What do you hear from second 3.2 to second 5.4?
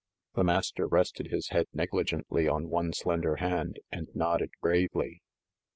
hand, and nodded gravely.